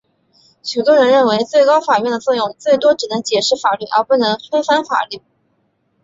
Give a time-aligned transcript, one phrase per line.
[0.63, 5.21] 许多人认为最高法院的作用最多只能解释法律而不能推翻法律。